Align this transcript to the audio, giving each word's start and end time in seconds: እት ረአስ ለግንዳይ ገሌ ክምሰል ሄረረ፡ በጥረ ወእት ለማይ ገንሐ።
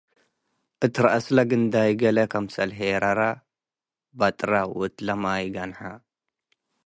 እት 0.85 0.95
ረአስ 1.03 1.25
ለግንዳይ 1.35 1.91
ገሌ 2.01 2.17
ክምሰል 2.31 2.69
ሄረረ፡ 2.79 3.19
በጥረ 4.17 4.51
ወእት 4.77 4.97
ለማይ 5.05 5.45
ገንሐ። 5.55 5.79